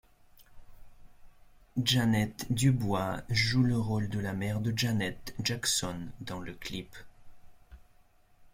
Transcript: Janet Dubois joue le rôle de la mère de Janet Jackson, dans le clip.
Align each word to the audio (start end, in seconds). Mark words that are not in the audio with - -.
Janet 1.79 2.47
Dubois 2.51 3.21
joue 3.29 3.61
le 3.61 3.77
rôle 3.77 4.09
de 4.09 4.17
la 4.17 4.33
mère 4.33 4.59
de 4.59 4.75
Janet 4.75 5.35
Jackson, 5.39 6.07
dans 6.21 6.39
le 6.39 6.55
clip. 6.55 6.91